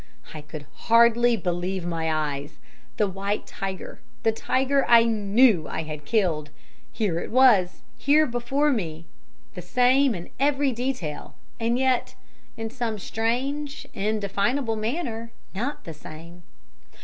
[0.33, 2.57] "I could hardly believe my eyes
[2.97, 6.49] the white tiger, the tiger I knew I had killed!
[6.91, 7.83] Here it was!
[7.99, 9.05] Here before me!
[9.53, 12.15] The same in every detail, and yet
[12.57, 16.41] in some strange, indefinable manner not the same.